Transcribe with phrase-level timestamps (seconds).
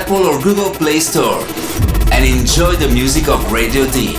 [0.00, 1.42] Apple or Google Play Store
[2.10, 4.16] and enjoy the music of Radio D.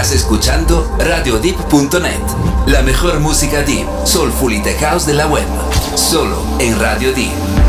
[0.00, 5.44] Estás escuchando RadioDeep.net, la mejor música deep, soulful y de house de la web,
[5.94, 7.68] solo en Radio Deep.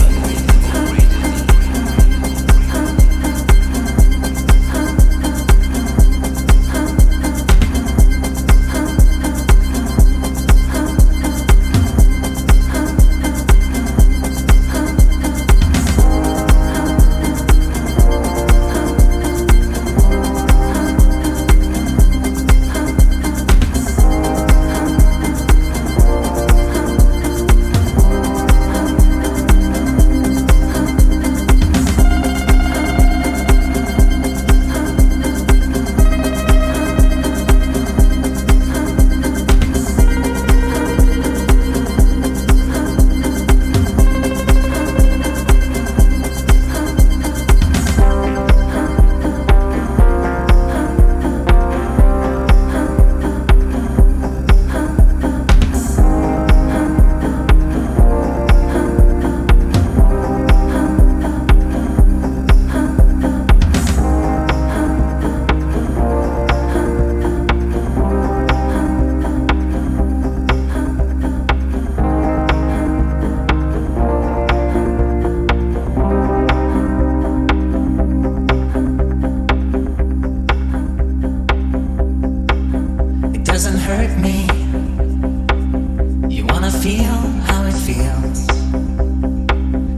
[87.03, 88.39] how it feels.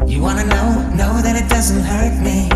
[0.10, 2.50] You wanna know, know that it doesn't hurt me.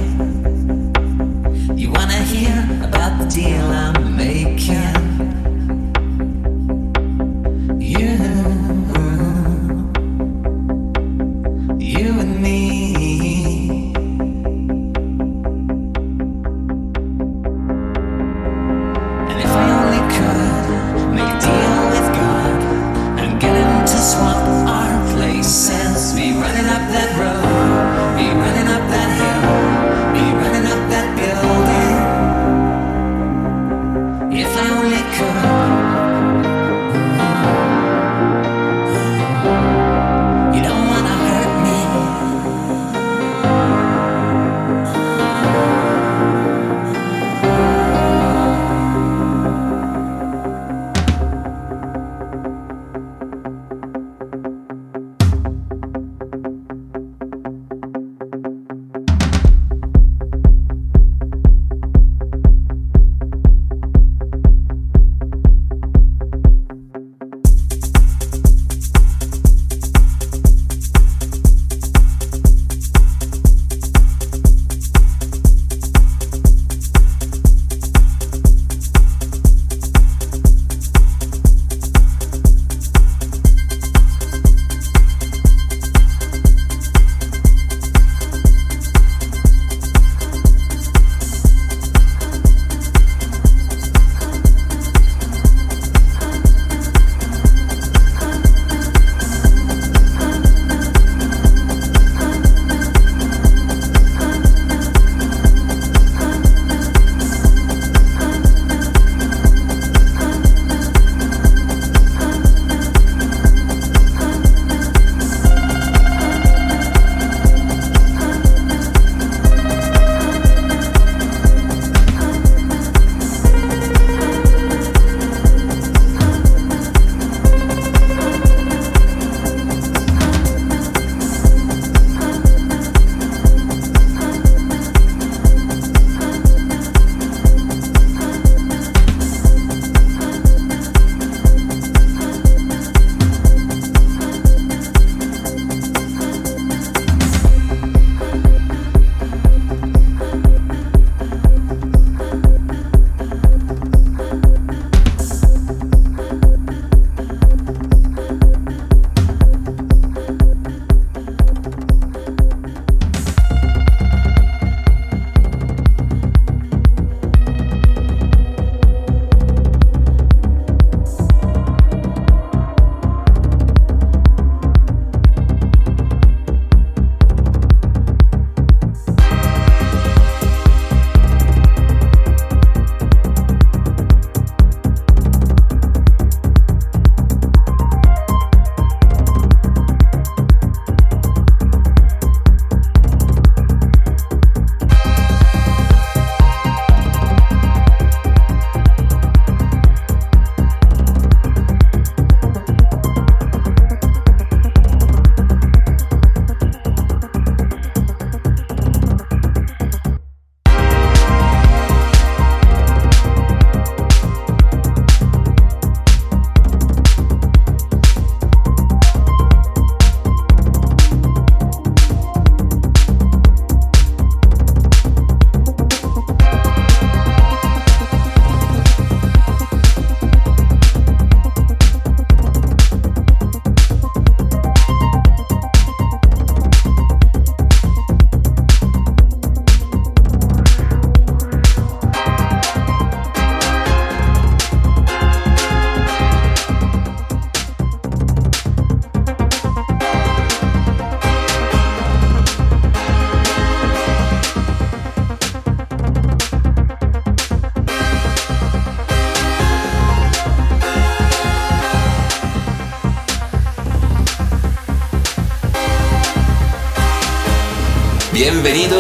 [1.76, 5.27] You wanna hear about the deal I'm making.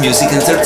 [0.00, 0.65] music and entertainment.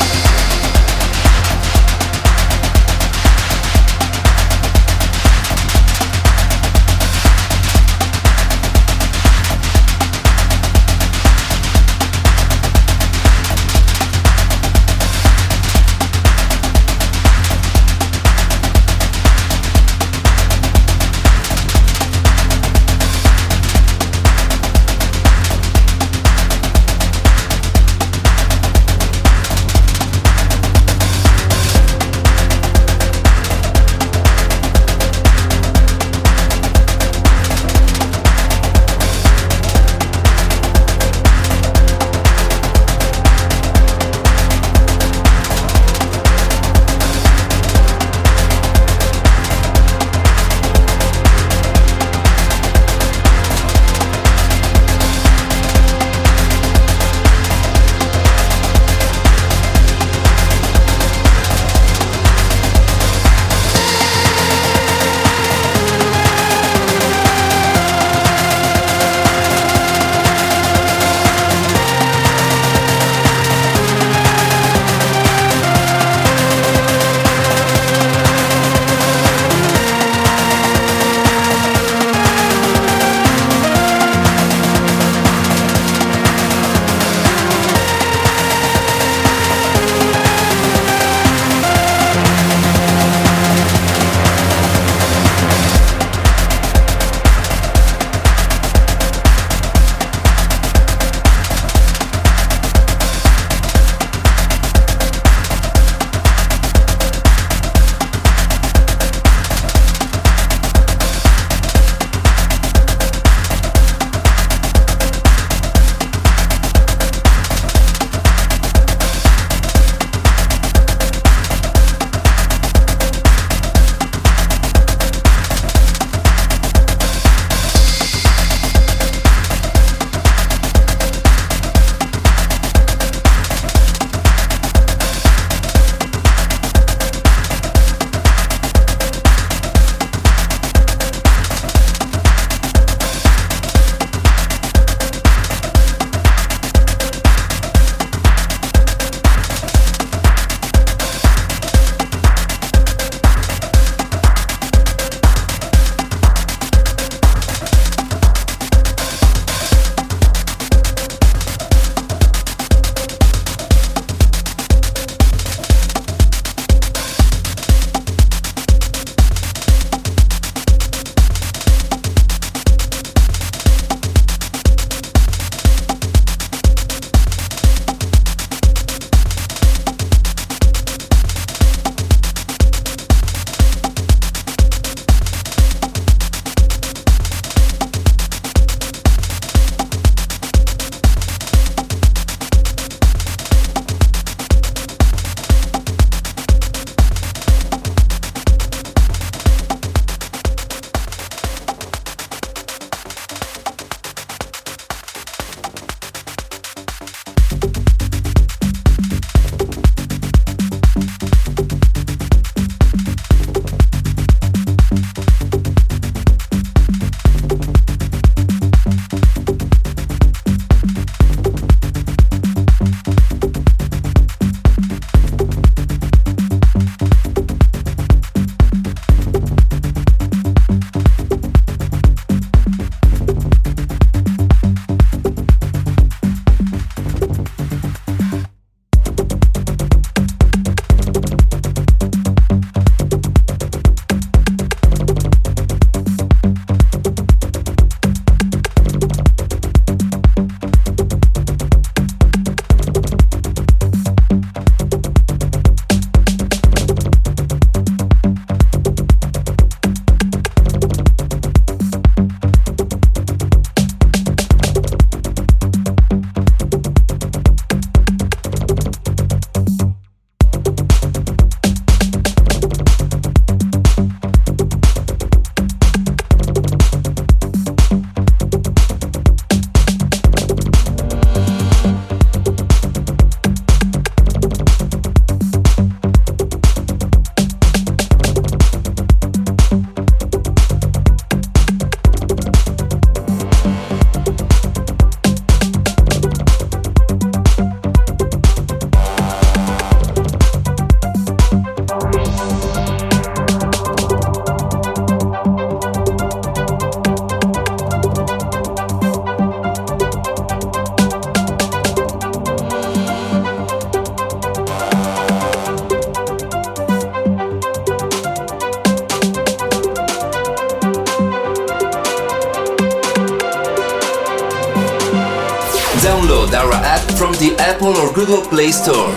[328.71, 329.09] Store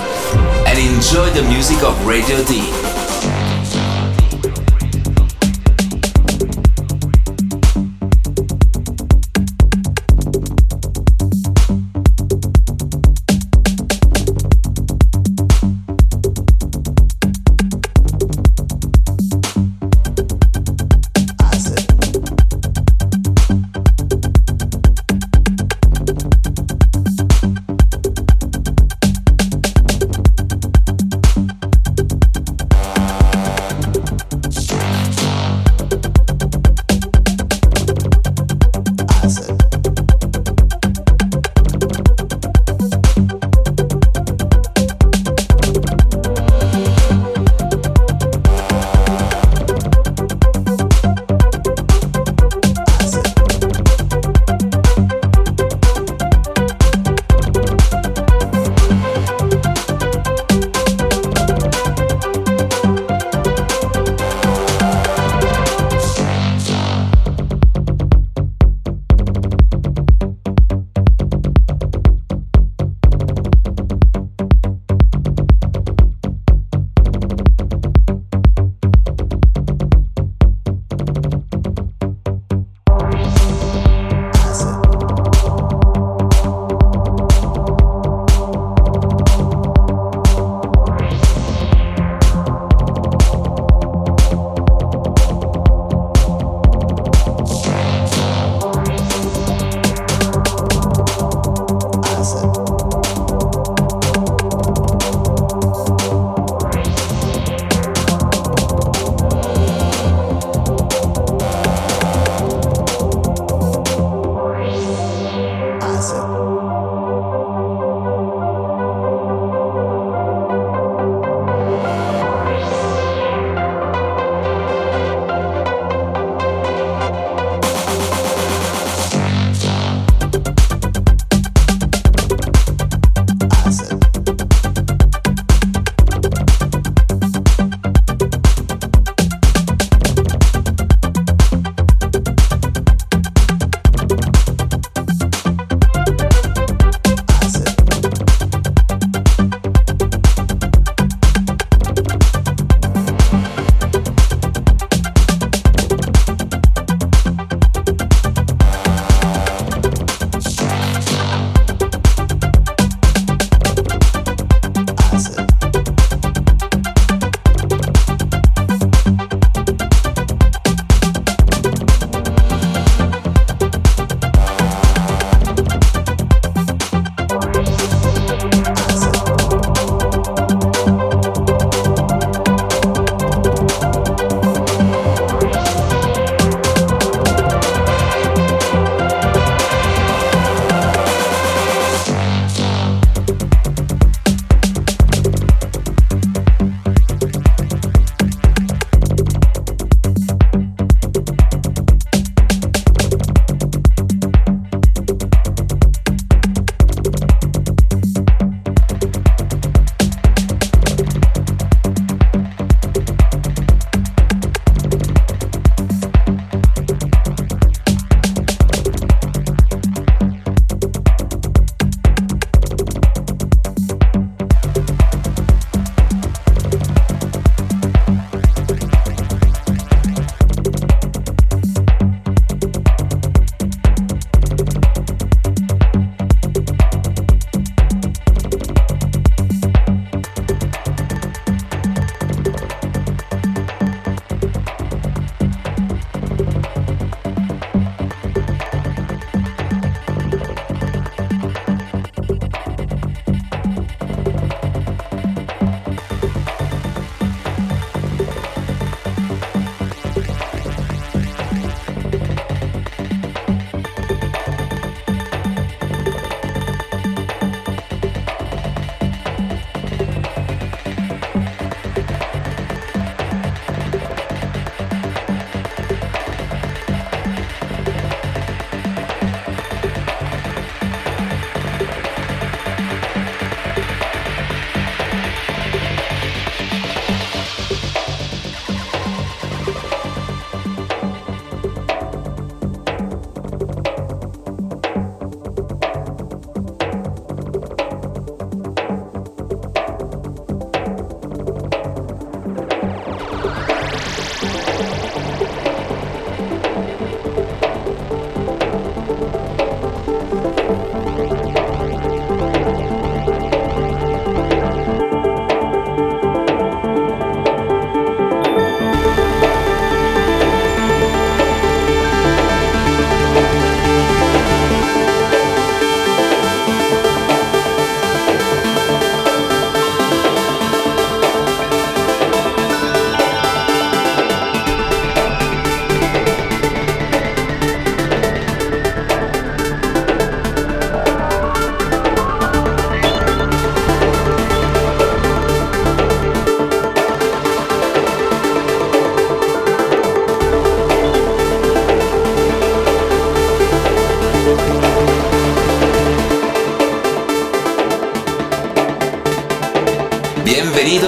[0.66, 2.84] and enjoy the music of Radio D.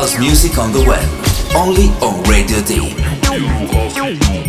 [0.00, 1.06] house music on the web,
[1.54, 4.39] only on Radio Deep.